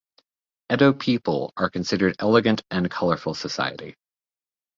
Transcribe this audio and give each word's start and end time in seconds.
Edo 0.73 0.93
people 0.93 1.53
are 1.57 1.69
considered 1.69 2.15
elegant 2.17 2.63
and 2.71 2.89
colorful 2.89 3.35
society. 3.35 3.95